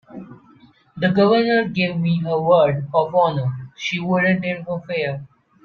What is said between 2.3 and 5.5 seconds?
word of honor she wouldn't interfere.